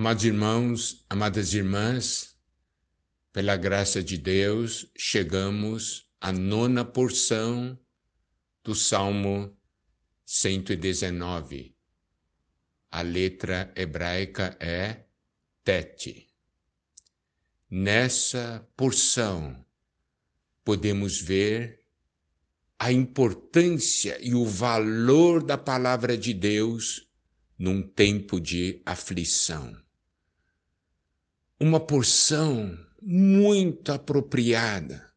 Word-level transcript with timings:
Amados 0.00 0.24
irmãos, 0.24 1.04
amadas 1.10 1.52
irmãs, 1.52 2.34
pela 3.34 3.54
graça 3.54 4.02
de 4.02 4.16
Deus, 4.16 4.90
chegamos 4.96 6.08
à 6.18 6.32
nona 6.32 6.86
porção 6.86 7.78
do 8.64 8.74
Salmo 8.74 9.54
119. 10.24 11.76
A 12.90 13.02
letra 13.02 13.70
hebraica 13.76 14.56
é 14.58 15.04
Tete. 15.62 16.28
Nessa 17.68 18.66
porção, 18.74 19.62
podemos 20.64 21.20
ver 21.20 21.84
a 22.78 22.90
importância 22.90 24.18
e 24.18 24.34
o 24.34 24.46
valor 24.46 25.44
da 25.44 25.58
palavra 25.58 26.16
de 26.16 26.32
Deus 26.32 27.06
num 27.58 27.82
tempo 27.82 28.40
de 28.40 28.80
aflição. 28.86 29.78
Uma 31.62 31.78
porção 31.78 32.74
muito 33.02 33.92
apropriada 33.92 35.12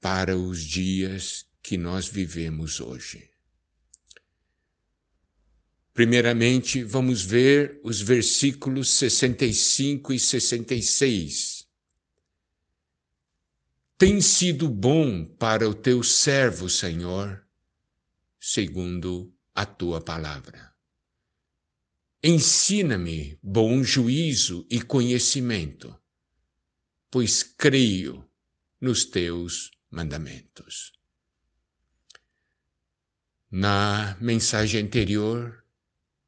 para 0.00 0.34
os 0.34 0.62
dias 0.62 1.44
que 1.62 1.76
nós 1.76 2.08
vivemos 2.08 2.80
hoje. 2.80 3.28
Primeiramente, 5.92 6.82
vamos 6.82 7.22
ver 7.22 7.78
os 7.84 8.00
versículos 8.00 8.88
65 8.88 10.14
e 10.14 10.18
66. 10.18 11.68
Tem 13.98 14.22
sido 14.22 14.70
bom 14.70 15.22
para 15.22 15.68
o 15.68 15.74
teu 15.74 16.02
servo, 16.02 16.70
Senhor, 16.70 17.46
segundo 18.40 19.30
a 19.54 19.66
tua 19.66 20.00
palavra. 20.00 20.75
Ensina-me 22.22 23.38
bom 23.42 23.84
juízo 23.84 24.66
e 24.70 24.80
conhecimento, 24.80 25.94
pois 27.10 27.42
creio 27.42 28.28
nos 28.80 29.04
teus 29.04 29.70
mandamentos. 29.90 30.92
Na 33.50 34.16
mensagem 34.20 34.82
anterior, 34.82 35.64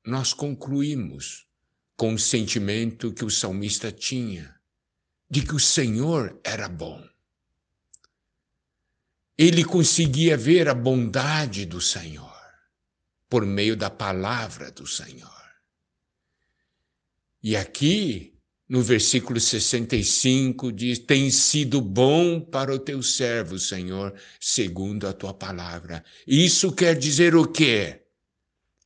nós 0.04 0.32
concluímos 0.32 1.46
com 1.96 2.14
o 2.14 2.18
sentimento 2.18 3.12
que 3.12 3.24
o 3.24 3.30
salmista 3.30 3.90
tinha 3.90 4.58
de 5.28 5.42
que 5.42 5.54
o 5.54 5.58
Senhor 5.58 6.40
era 6.44 6.68
bom. 6.68 7.06
Ele 9.36 9.64
conseguia 9.64 10.36
ver 10.36 10.68
a 10.68 10.74
bondade 10.74 11.66
do 11.66 11.80
Senhor 11.80 12.36
por 13.28 13.44
meio 13.44 13.76
da 13.76 13.90
palavra 13.90 14.70
do 14.70 14.86
Senhor. 14.86 15.47
E 17.42 17.56
aqui, 17.56 18.34
no 18.68 18.82
versículo 18.82 19.40
65, 19.40 20.72
diz: 20.72 20.98
Tem 20.98 21.30
sido 21.30 21.80
bom 21.80 22.40
para 22.40 22.74
o 22.74 22.78
teu 22.78 23.02
servo, 23.02 23.58
Senhor, 23.58 24.14
segundo 24.40 25.06
a 25.06 25.12
tua 25.12 25.32
palavra. 25.32 26.04
Isso 26.26 26.72
quer 26.72 26.96
dizer 26.96 27.34
o 27.34 27.46
quê? 27.46 28.02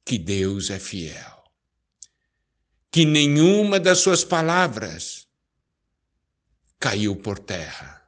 Que 0.05 0.19
Deus 0.19 0.71
é 0.71 0.79
fiel. 0.79 1.43
Que 2.91 3.05
nenhuma 3.07 3.81
das 3.81 3.99
suas 4.01 4.23
palavras 4.23 5.27
caiu 6.79 7.17
por 7.17 7.39
terra. 7.39 8.03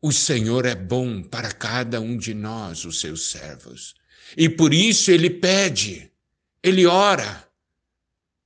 O 0.00 0.12
Senhor 0.12 0.66
é 0.66 0.74
bom 0.74 1.22
para 1.22 1.50
cada 1.52 2.00
um 2.00 2.16
de 2.16 2.32
nós, 2.32 2.84
os 2.84 3.00
seus 3.00 3.30
servos. 3.30 3.94
E 4.36 4.48
por 4.48 4.72
isso 4.72 5.10
ele 5.10 5.28
pede, 5.28 6.10
ele 6.62 6.86
ora 6.86 7.46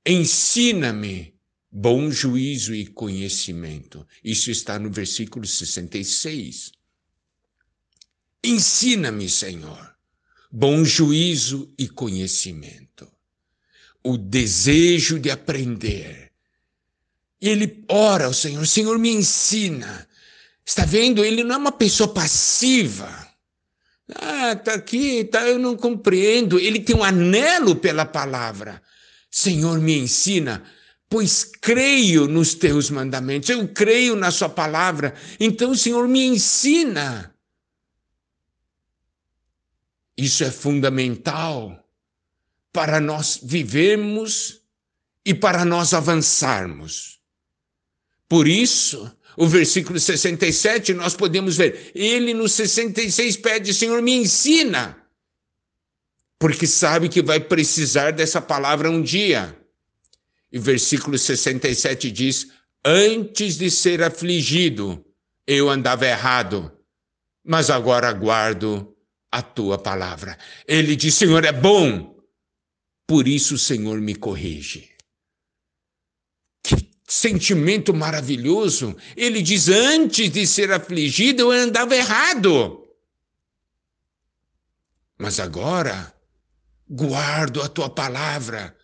Ensina-me 0.05 1.33
bom 1.71 2.09
juízo 2.09 2.73
e 2.73 2.87
conhecimento. 2.87 4.05
Isso 4.23 4.49
está 4.49 4.79
no 4.79 4.89
versículo 4.89 5.45
66. 5.45 6.71
Ensina-me, 8.43 9.29
Senhor, 9.29 9.95
bom 10.51 10.83
juízo 10.83 11.73
e 11.77 11.87
conhecimento. 11.87 13.11
O 14.03 14.17
desejo 14.17 15.19
de 15.19 15.29
aprender. 15.29 16.31
E 17.41 17.49
ele 17.49 17.83
ora 17.89 18.25
ao 18.25 18.33
Senhor: 18.33 18.65
Senhor, 18.65 18.97
me 18.97 19.09
ensina. 19.09 20.07
Está 20.65 20.85
vendo? 20.85 21.23
Ele 21.23 21.43
não 21.43 21.55
é 21.55 21.57
uma 21.57 21.71
pessoa 21.71 22.13
passiva. 22.13 23.27
Ah, 24.15 24.55
tá 24.55 24.73
aqui, 24.73 25.23
tá, 25.25 25.47
eu 25.47 25.59
não 25.59 25.75
compreendo. 25.75 26.59
Ele 26.59 26.79
tem 26.79 26.95
um 26.95 27.03
anelo 27.03 27.75
pela 27.75 28.05
palavra. 28.05 28.81
Senhor, 29.29 29.79
me 29.79 29.97
ensina, 29.97 30.63
pois 31.07 31.43
creio 31.43 32.27
nos 32.27 32.53
teus 32.53 32.89
mandamentos, 32.89 33.49
eu 33.49 33.67
creio 33.67 34.15
na 34.15 34.31
Sua 34.31 34.49
palavra, 34.49 35.13
então, 35.39 35.75
Senhor, 35.75 36.07
me 36.07 36.25
ensina. 36.25 37.33
Isso 40.17 40.43
é 40.43 40.51
fundamental 40.51 41.87
para 42.73 42.99
nós 42.99 43.39
vivermos 43.41 44.61
e 45.25 45.33
para 45.33 45.63
nós 45.63 45.93
avançarmos. 45.93 47.19
Por 48.27 48.47
isso, 48.47 49.11
o 49.37 49.47
versículo 49.47 49.99
67, 49.99 50.93
nós 50.93 51.15
podemos 51.15 51.55
ver, 51.55 51.91
ele 51.95 52.33
no 52.33 52.47
66 52.47 53.37
pede, 53.37 53.73
Senhor, 53.73 54.01
me 54.01 54.13
ensina 54.13 54.99
porque 56.39 56.65
sabe 56.65 57.09
que 57.09 57.21
vai 57.21 57.41
precisar 57.41 58.11
dessa 58.11 58.41
palavra 58.41 58.89
um 58.89 59.01
dia. 59.01 59.55
E 60.49 60.57
versículo 60.57 61.17
67 61.17 62.09
diz: 62.09 62.47
Antes 62.83 63.57
de 63.57 63.69
ser 63.69 64.01
afligido, 64.01 65.05
eu 65.45 65.69
andava 65.69 66.07
errado, 66.07 66.71
mas 67.43 67.69
agora 67.69 68.11
guardo 68.13 68.95
a 69.29 69.41
tua 69.41 69.77
palavra. 69.77 70.37
Ele 70.65 70.95
diz: 70.95 71.13
Senhor 71.15 71.43
é 71.43 71.51
bom, 71.51 72.17
por 73.05 73.27
isso 73.27 73.55
o 73.55 73.59
Senhor 73.59 73.99
me 73.99 74.15
corrige. 74.15 74.89
Que 76.63 76.89
sentimento 77.05 77.93
maravilhoso! 77.93 78.95
Ele 79.15 79.41
diz: 79.41 79.67
Antes 79.67 80.31
de 80.31 80.47
ser 80.47 80.71
afligido, 80.71 81.41
eu 81.41 81.51
andava 81.51 81.95
errado. 81.95 82.87
Mas 85.17 85.37
agora 85.37 86.17
guardo 86.89 87.61
a 87.61 87.67
tua 87.67 87.89
palavra. 87.89 88.75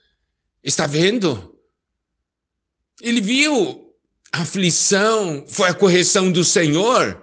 Está 0.64 0.86
vendo? 0.86 1.58
Ele 3.02 3.20
viu 3.20 3.94
a 4.32 4.42
aflição, 4.42 5.46
foi 5.48 5.70
a 5.70 5.74
correção 5.74 6.32
do 6.32 6.44
Senhor 6.44 7.22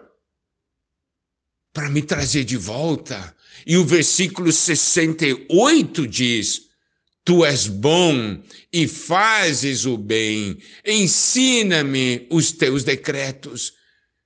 para 1.72 1.88
me 1.88 2.02
trazer 2.02 2.44
de 2.44 2.56
volta. 2.56 3.34
E 3.66 3.76
o 3.76 3.84
versículo 3.84 4.52
68 4.52 6.06
diz: 6.06 6.62
Tu 7.24 7.44
és 7.44 7.68
bom 7.68 8.42
e 8.72 8.88
fazes 8.88 9.86
o 9.86 9.96
bem, 9.96 10.58
ensina-me 10.84 12.26
os 12.30 12.52
teus 12.52 12.82
decretos. 12.82 13.74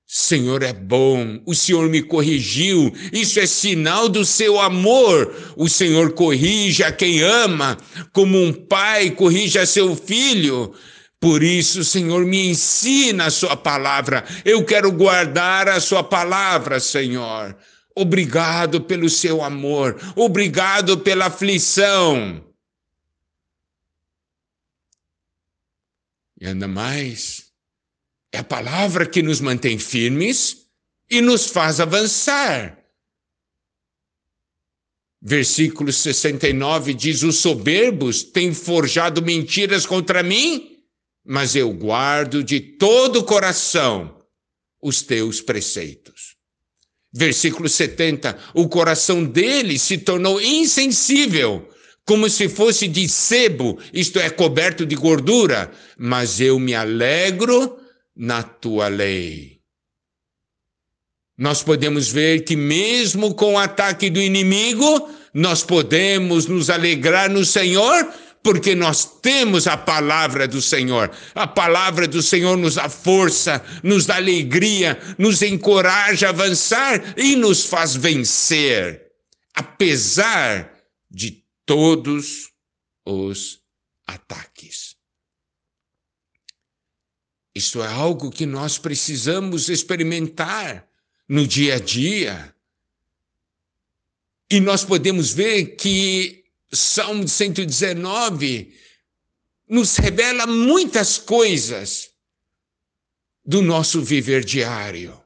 Senhor 0.06 0.62
é 0.62 0.72
bom, 0.72 1.40
o 1.44 1.52
Senhor 1.52 1.88
me 1.88 2.00
corrigiu, 2.00 2.92
isso 3.12 3.40
é 3.40 3.46
sinal 3.46 4.08
do 4.08 4.24
seu 4.24 4.60
amor. 4.60 5.34
O 5.56 5.68
Senhor 5.68 6.12
corrige 6.12 6.84
a 6.84 6.92
quem 6.92 7.22
ama, 7.22 7.76
como 8.12 8.40
um 8.40 8.52
pai 8.52 9.10
corrige 9.10 9.58
a 9.58 9.66
seu 9.66 9.96
filho. 9.96 10.72
Por 11.18 11.42
isso, 11.42 11.84
Senhor, 11.84 12.24
me 12.24 12.50
ensina 12.50 13.26
a 13.26 13.30
Sua 13.30 13.56
palavra. 13.56 14.24
Eu 14.44 14.64
quero 14.64 14.92
guardar 14.92 15.68
a 15.68 15.80
Sua 15.80 16.04
palavra, 16.04 16.78
Senhor. 16.78 17.56
Obrigado 17.96 18.82
pelo 18.82 19.08
seu 19.08 19.42
amor, 19.42 19.98
obrigado 20.14 20.98
pela 20.98 21.26
aflição. 21.26 22.44
E 26.38 26.46
ainda 26.46 26.68
mais 26.68 27.45
é 28.36 28.38
a 28.38 28.44
palavra 28.44 29.06
que 29.06 29.22
nos 29.22 29.40
mantém 29.40 29.78
firmes 29.78 30.66
e 31.10 31.22
nos 31.22 31.46
faz 31.46 31.80
avançar. 31.80 32.78
Versículo 35.22 35.90
69 35.90 36.92
diz: 36.92 37.22
Os 37.22 37.38
soberbos 37.38 38.22
têm 38.22 38.52
forjado 38.52 39.22
mentiras 39.22 39.86
contra 39.86 40.22
mim, 40.22 40.76
mas 41.24 41.56
eu 41.56 41.72
guardo 41.72 42.44
de 42.44 42.60
todo 42.60 43.20
o 43.20 43.24
coração 43.24 44.22
os 44.82 45.00
teus 45.00 45.40
preceitos. 45.40 46.36
Versículo 47.10 47.70
70: 47.70 48.38
O 48.52 48.68
coração 48.68 49.24
deles 49.24 49.80
se 49.80 49.96
tornou 49.96 50.38
insensível, 50.42 51.66
como 52.04 52.28
se 52.28 52.50
fosse 52.50 52.86
de 52.86 53.08
sebo, 53.08 53.78
isto 53.94 54.18
é, 54.18 54.28
coberto 54.28 54.84
de 54.84 54.94
gordura, 54.94 55.72
mas 55.96 56.38
eu 56.38 56.58
me 56.58 56.74
alegro 56.74 57.85
na 58.16 58.42
tua 58.42 58.88
lei. 58.88 59.60
Nós 61.36 61.62
podemos 61.62 62.08
ver 62.08 62.44
que, 62.44 62.56
mesmo 62.56 63.34
com 63.34 63.54
o 63.54 63.58
ataque 63.58 64.08
do 64.08 64.20
inimigo, 64.20 65.10
nós 65.34 65.62
podemos 65.62 66.46
nos 66.46 66.70
alegrar 66.70 67.28
no 67.28 67.44
Senhor, 67.44 68.10
porque 68.42 68.74
nós 68.74 69.04
temos 69.20 69.66
a 69.66 69.76
palavra 69.76 70.48
do 70.48 70.62
Senhor. 70.62 71.10
A 71.34 71.46
palavra 71.46 72.08
do 72.08 72.22
Senhor 72.22 72.56
nos 72.56 72.76
dá 72.76 72.88
força, 72.88 73.62
nos 73.82 74.06
dá 74.06 74.16
alegria, 74.16 74.98
nos 75.18 75.42
encoraja 75.42 76.28
a 76.28 76.30
avançar 76.30 77.14
e 77.18 77.36
nos 77.36 77.66
faz 77.66 77.94
vencer, 77.94 79.02
apesar 79.52 80.72
de 81.10 81.44
todos 81.66 82.50
os 83.04 83.60
ataques. 84.06 84.85
Isso 87.56 87.82
é 87.82 87.86
algo 87.86 88.30
que 88.30 88.44
nós 88.44 88.76
precisamos 88.76 89.70
experimentar 89.70 90.86
no 91.26 91.46
dia 91.46 91.76
a 91.76 91.78
dia. 91.78 92.54
E 94.50 94.60
nós 94.60 94.84
podemos 94.84 95.32
ver 95.32 95.74
que 95.76 96.44
Salmo 96.70 97.26
119 97.26 98.74
nos 99.66 99.96
revela 99.96 100.46
muitas 100.46 101.16
coisas 101.16 102.10
do 103.42 103.62
nosso 103.62 104.02
viver 104.02 104.44
diário. 104.44 105.18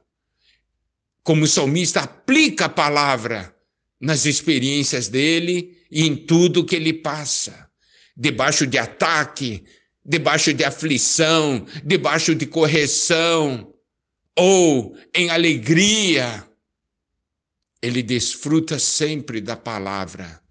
Como 1.23 1.43
o 1.43 1.47
salmista 1.49 1.99
aplica 1.99 2.67
a 2.67 2.69
palavra 2.69 3.53
nas 3.99 4.25
experiências 4.25 5.09
dele 5.09 5.77
e 5.91 6.07
em 6.07 6.15
tudo 6.15 6.63
que 6.63 6.77
ele 6.77 6.93
passa, 6.93 7.69
debaixo 8.15 8.65
de 8.65 8.77
ataque, 8.77 9.65
debaixo 10.03 10.53
de 10.53 10.63
aflição, 10.63 11.65
debaixo 11.83 12.33
de 12.33 12.45
correção, 12.45 13.73
ou 14.35 14.97
em 15.13 15.29
alegria, 15.29 16.47
ele 17.81 18.01
desfruta 18.01 18.79
sempre 18.79 19.41
da 19.41 19.55
palavra. 19.55 20.41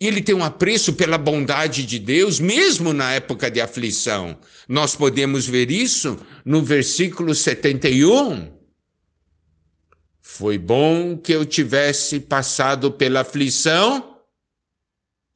E 0.00 0.06
ele 0.06 0.20
tem 0.20 0.34
um 0.34 0.42
apreço 0.42 0.94
pela 0.94 1.16
bondade 1.16 1.86
de 1.86 1.98
Deus, 1.98 2.40
mesmo 2.40 2.92
na 2.92 3.12
época 3.12 3.48
de 3.48 3.60
aflição. 3.60 4.36
Nós 4.68 4.96
podemos 4.96 5.46
ver 5.46 5.70
isso 5.70 6.18
no 6.44 6.60
versículo 6.60 7.34
71. 7.34 8.52
Foi 10.20 10.58
bom 10.58 11.16
que 11.16 11.32
eu 11.32 11.44
tivesse 11.44 12.18
passado 12.18 12.90
pela 12.90 13.20
aflição, 13.20 14.18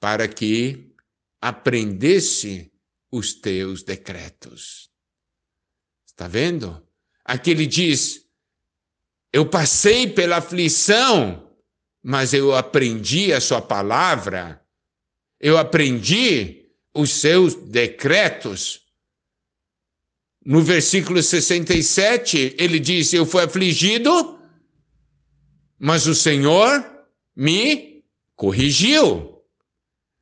para 0.00 0.26
que 0.26 0.92
aprendesse 1.40 2.72
os 3.10 3.34
teus 3.34 3.82
decretos. 3.82 4.90
Está 6.06 6.28
vendo? 6.28 6.82
Aqui 7.24 7.50
ele 7.50 7.66
diz: 7.66 8.26
eu 9.36 9.44
passei 9.44 10.08
pela 10.08 10.38
aflição, 10.38 11.50
mas 12.02 12.32
eu 12.32 12.54
aprendi 12.54 13.34
a 13.34 13.40
sua 13.40 13.60
palavra, 13.60 14.64
eu 15.38 15.58
aprendi 15.58 16.70
os 16.94 17.10
seus 17.10 17.54
decretos. 17.54 18.80
No 20.42 20.62
versículo 20.62 21.22
67, 21.22 22.56
ele 22.58 22.80
diz: 22.80 23.12
Eu 23.12 23.26
fui 23.26 23.42
afligido, 23.42 24.40
mas 25.78 26.06
o 26.06 26.14
Senhor 26.14 26.82
me 27.36 28.04
corrigiu. 28.34 29.35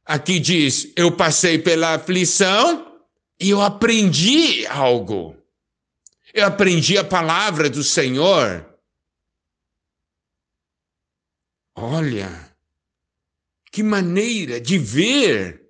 Aqui 0.05 0.39
diz: 0.39 0.93
Eu 0.97 1.13
passei 1.13 1.59
pela 1.59 1.95
aflição 1.95 3.01
e 3.41 3.51
eu 3.51 3.61
aprendi 3.61 4.67
algo. 4.67 5.37
Eu 6.33 6.47
aprendi 6.47 6.99
a 6.99 7.05
palavra 7.05 7.71
do 7.71 7.83
Senhor. 7.83 8.67
Olha, 11.77 12.55
que 13.71 13.83
maneira 13.83 14.61
de 14.61 14.79
ver 14.79 15.65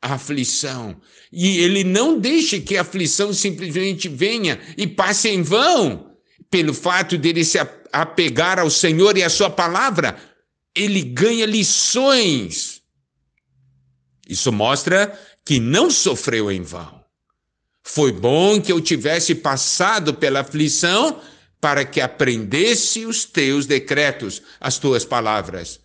a 0.00 0.14
aflição. 0.14 1.00
E 1.32 1.58
ele 1.58 1.84
não 1.84 2.18
deixa 2.18 2.60
que 2.60 2.76
a 2.76 2.82
aflição 2.82 3.32
simplesmente 3.32 4.08
venha 4.08 4.60
e 4.76 4.86
passe 4.86 5.28
em 5.28 5.42
vão, 5.42 6.16
pelo 6.50 6.72
fato 6.72 7.16
dele 7.18 7.44
se 7.44 7.58
apegar 7.92 8.58
ao 8.58 8.70
Senhor 8.70 9.16
e 9.16 9.22
à 9.22 9.28
sua 9.28 9.50
palavra. 9.50 10.16
Ele 10.74 11.02
ganha 11.02 11.46
lições. 11.46 12.75
Isso 14.26 14.52
mostra 14.52 15.18
que 15.44 15.60
não 15.60 15.90
sofreu 15.90 16.50
em 16.50 16.62
vão. 16.62 17.04
Foi 17.82 18.10
bom 18.10 18.60
que 18.60 18.72
eu 18.72 18.80
tivesse 18.80 19.34
passado 19.34 20.12
pela 20.14 20.40
aflição 20.40 21.20
para 21.60 21.84
que 21.84 22.00
aprendesse 22.00 23.06
os 23.06 23.24
teus 23.24 23.66
decretos, 23.66 24.42
as 24.60 24.78
tuas 24.78 25.04
palavras. 25.04 25.80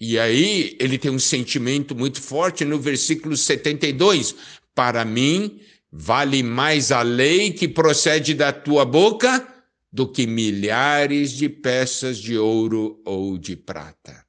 E 0.00 0.18
aí 0.18 0.76
ele 0.80 0.98
tem 0.98 1.10
um 1.10 1.18
sentimento 1.18 1.94
muito 1.94 2.20
forte 2.20 2.64
no 2.64 2.78
versículo 2.78 3.36
72. 3.36 4.34
Para 4.74 5.04
mim, 5.04 5.60
vale 5.90 6.42
mais 6.42 6.92
a 6.92 7.02
lei 7.02 7.52
que 7.52 7.66
procede 7.66 8.34
da 8.34 8.52
tua 8.52 8.84
boca 8.84 9.46
do 9.92 10.06
que 10.06 10.26
milhares 10.26 11.32
de 11.32 11.48
peças 11.48 12.18
de 12.18 12.36
ouro 12.36 13.00
ou 13.04 13.38
de 13.38 13.56
prata. 13.56 14.24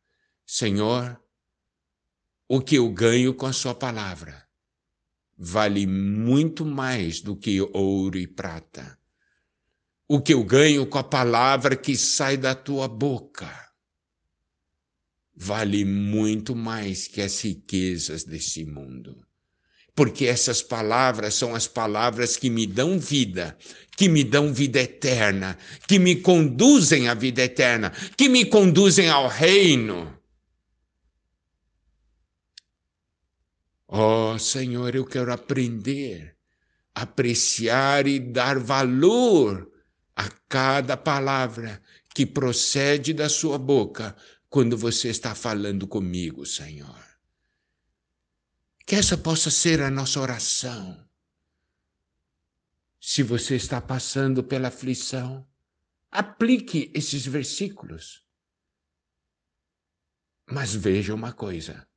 Senhor, 0.45 1.19
o 2.47 2.61
que 2.61 2.75
eu 2.75 2.89
ganho 2.89 3.33
com 3.33 3.45
a 3.45 3.53
sua 3.53 3.73
palavra 3.73 4.43
vale 5.37 5.85
muito 5.85 6.65
mais 6.65 7.21
do 7.21 7.35
que 7.35 7.59
ouro 7.61 8.17
e 8.17 8.27
prata 8.27 8.97
o 10.07 10.21
que 10.21 10.33
eu 10.33 10.43
ganho 10.43 10.85
com 10.85 10.97
a 10.97 11.03
palavra 11.03 11.75
que 11.75 11.97
sai 11.97 12.37
da 12.37 12.53
tua 12.53 12.87
boca 12.87 13.65
vale 15.35 15.83
muito 15.83 16.55
mais 16.55 17.07
que 17.07 17.21
as 17.21 17.41
riquezas 17.41 18.23
desse 18.23 18.63
mundo. 18.63 19.25
Porque 19.93 20.25
essas 20.25 20.61
palavras 20.61 21.33
são 21.35 21.55
as 21.55 21.67
palavras 21.67 22.35
que 22.35 22.49
me 22.49 22.67
dão 22.67 22.99
vida, 22.99 23.57
que 23.95 24.09
me 24.09 24.23
dão 24.23 24.53
vida 24.53 24.81
eterna, 24.81 25.57
que 25.87 25.97
me 25.97 26.17
conduzem 26.17 27.07
à 27.07 27.13
vida 27.13 27.43
eterna, 27.43 27.91
que 28.17 28.27
me 28.27 28.45
conduzem 28.45 29.09
ao 29.09 29.27
reino. 29.27 30.13
Oh, 33.97 34.37
Senhor, 34.37 34.93
eu 34.93 35.05
quero 35.05 35.31
aprender, 35.31 36.37
apreciar 36.93 38.05
e 38.05 38.19
dar 38.19 38.59
valor 38.59 39.71
a 40.13 40.29
cada 40.49 40.97
palavra 40.97 41.81
que 42.13 42.25
procede 42.25 43.13
da 43.13 43.29
sua 43.29 43.57
boca 43.57 44.13
quando 44.49 44.77
você 44.77 45.07
está 45.07 45.33
falando 45.33 45.87
comigo, 45.87 46.45
Senhor. 46.45 47.01
Que 48.85 48.95
essa 48.97 49.17
possa 49.17 49.49
ser 49.49 49.81
a 49.81 49.89
nossa 49.89 50.19
oração. 50.19 51.07
Se 52.99 53.23
você 53.23 53.55
está 53.55 53.79
passando 53.79 54.43
pela 54.43 54.67
aflição, 54.67 55.47
aplique 56.11 56.91
esses 56.93 57.25
versículos. 57.25 58.25
Mas 60.51 60.75
veja 60.75 61.15
uma 61.15 61.31
coisa: 61.31 61.87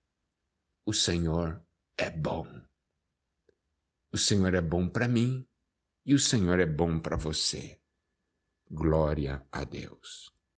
o 0.87 0.92
Senhor 0.92 1.61
é 1.99 2.09
bom. 2.11 2.47
O 4.12 4.17
Senhor 4.17 4.55
é 4.55 4.61
bom 4.61 4.88
para 4.88 5.09
mim 5.09 5.47
e 6.07 6.14
o 6.14 6.19
Senhor 6.19 6.61
é 6.61 6.67
bom 6.67 7.00
para 7.00 7.17
você. 7.17 7.78
Glória 8.71 9.45
a 9.50 9.64
Deus. 9.64 10.33